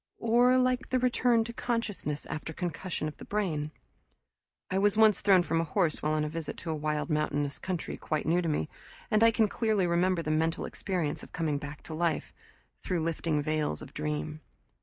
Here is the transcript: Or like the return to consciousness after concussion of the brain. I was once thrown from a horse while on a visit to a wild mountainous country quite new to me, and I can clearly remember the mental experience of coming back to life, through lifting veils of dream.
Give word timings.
Or 0.17 0.57
like 0.57 0.89
the 0.89 0.97
return 0.97 1.43
to 1.43 1.53
consciousness 1.53 2.25
after 2.25 2.53
concussion 2.53 3.07
of 3.07 3.15
the 3.17 3.25
brain. 3.25 3.69
I 4.71 4.79
was 4.79 4.97
once 4.97 5.21
thrown 5.21 5.43
from 5.43 5.61
a 5.61 5.63
horse 5.63 6.01
while 6.01 6.13
on 6.13 6.23
a 6.23 6.27
visit 6.27 6.57
to 6.57 6.71
a 6.71 6.75
wild 6.75 7.11
mountainous 7.11 7.59
country 7.59 7.97
quite 7.97 8.25
new 8.25 8.41
to 8.41 8.49
me, 8.49 8.67
and 9.11 9.21
I 9.23 9.29
can 9.29 9.47
clearly 9.47 9.85
remember 9.85 10.23
the 10.23 10.31
mental 10.31 10.65
experience 10.65 11.21
of 11.21 11.33
coming 11.33 11.59
back 11.59 11.83
to 11.83 11.93
life, 11.93 12.33
through 12.81 13.03
lifting 13.03 13.43
veils 13.43 13.83
of 13.83 13.93
dream. 13.93 14.41